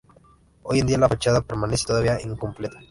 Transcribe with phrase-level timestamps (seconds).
[0.63, 2.79] Hoy en día la fachada permanece todavía incompleta.